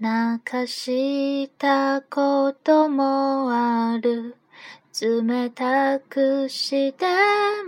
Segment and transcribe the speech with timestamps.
[0.00, 4.34] 泣かしたこともある。
[4.98, 7.06] 冷たくして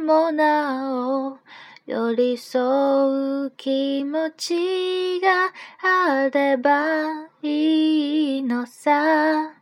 [0.02, 1.38] もなお
[1.84, 9.52] 寄り添う気持ちがあればいいのさ。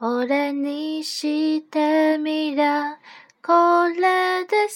[0.00, 2.96] 俺にしてみりゃ、
[3.44, 4.68] これで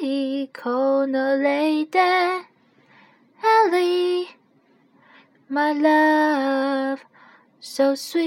[0.00, 2.00] 最高の例で、
[3.70, 4.13] Ellie,
[5.48, 7.00] my love,
[7.60, 8.24] so sweet.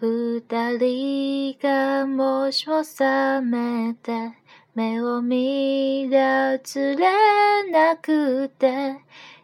[0.00, 4.32] 二人がもしも覚めて、
[4.74, 8.96] 目を見りゃ釣れなくて、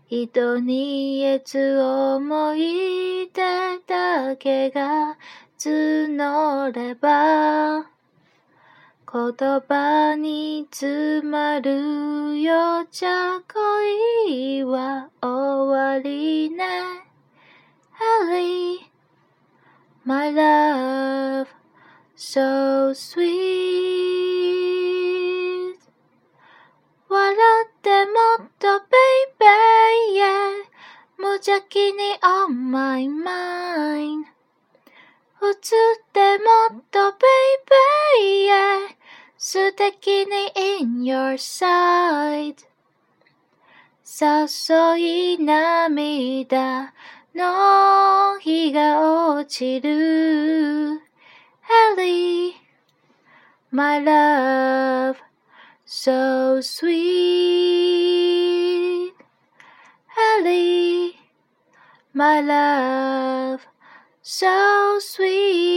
[0.08, 3.42] 人に言えず思い出
[3.86, 5.16] だけが
[5.58, 7.99] 募れば
[9.12, 9.20] 言
[9.66, 16.64] 葉に詰まるよじゃ恋は終わりね
[18.22, 18.78] Ellie
[20.04, 21.48] My love
[22.14, 23.20] so sweet
[27.08, 28.94] 笑ってもっと baby
[30.14, 30.62] yeah
[31.18, 34.26] 無邪気に on my mind
[35.42, 35.54] 映っ
[36.12, 37.20] てもっと baby
[38.46, 38.59] yeah
[39.39, 42.65] 素敵に in your side
[44.05, 44.97] 誘
[45.35, 46.93] い涙
[47.33, 51.01] の日が落ちる
[51.97, 52.53] Ellie
[53.71, 55.17] my love
[55.85, 57.93] so sweet
[60.39, 61.15] Ellie
[62.13, 63.59] my love
[64.21, 65.68] so sweet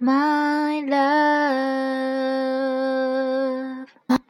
[0.00, 1.77] my love.